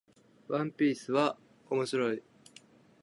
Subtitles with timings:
[0.47, 1.37] ワンピースは
[1.69, 2.23] 面白い